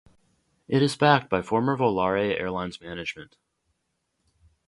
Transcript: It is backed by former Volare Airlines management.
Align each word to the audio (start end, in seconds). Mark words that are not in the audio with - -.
It 0.67 0.81
is 0.81 0.95
backed 0.95 1.29
by 1.29 1.43
former 1.43 1.77
Volare 1.77 2.35
Airlines 2.41 2.81
management. 2.81 3.37